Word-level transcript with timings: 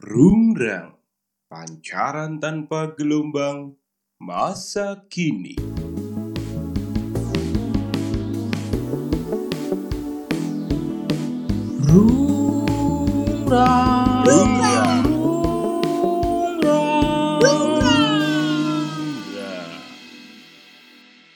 Rungrang, 0.00 0.96
pancaran 1.52 2.40
tanpa 2.40 2.96
gelombang, 2.96 3.76
masa 4.16 5.04
kini. 5.12 5.60
Rungrang 11.84 14.01